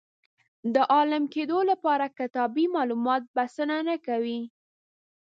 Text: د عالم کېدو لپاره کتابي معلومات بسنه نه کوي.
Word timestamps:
د 0.73 0.75
عالم 0.93 1.23
کېدو 1.33 1.59
لپاره 1.71 2.05
کتابي 2.19 2.65
معلومات 2.75 3.23
بسنه 3.35 3.77
نه 3.87 3.95
کوي. 4.05 4.39